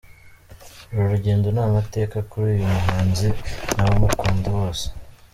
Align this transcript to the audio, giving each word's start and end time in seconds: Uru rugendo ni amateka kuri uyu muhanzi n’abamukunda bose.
Uru 0.93 1.05
rugendo 1.13 1.45
ni 1.53 1.61
amateka 1.69 2.17
kuri 2.29 2.45
uyu 2.53 2.65
muhanzi 2.73 3.27
n’abamukunda 3.75 4.47
bose. 4.57 4.85